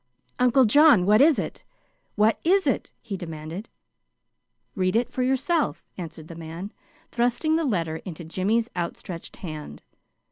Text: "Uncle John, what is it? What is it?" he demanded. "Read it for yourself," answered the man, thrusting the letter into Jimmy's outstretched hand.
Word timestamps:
"Uncle 0.39 0.65
John, 0.65 1.05
what 1.05 1.21
is 1.21 1.37
it? 1.37 1.63
What 2.15 2.39
is 2.43 2.65
it?" 2.65 2.91
he 3.03 3.15
demanded. 3.15 3.69
"Read 4.73 4.95
it 4.95 5.11
for 5.11 5.21
yourself," 5.21 5.83
answered 5.95 6.27
the 6.27 6.33
man, 6.33 6.73
thrusting 7.11 7.55
the 7.55 7.63
letter 7.65 7.97
into 7.97 8.23
Jimmy's 8.23 8.67
outstretched 8.75 9.35
hand. 9.35 9.83